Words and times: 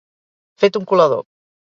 Fet 0.63 0.79
un 0.81 0.89
colador. 0.93 1.23